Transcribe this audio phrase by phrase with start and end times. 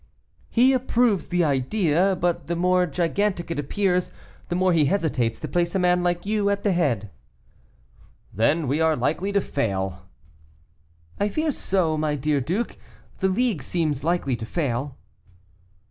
[0.49, 4.11] "He approves the idea, but the more gigantic it appears,
[4.49, 7.11] the more he hesitates to place a man like you at the head."
[8.33, 10.07] "Then we are likely to fail."
[11.19, 12.79] "I fear so, my dear duke;
[13.19, 14.97] the League seems likely to fail."